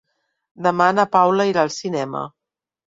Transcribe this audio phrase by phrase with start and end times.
[0.69, 2.27] Demà na Paula irà al cinema.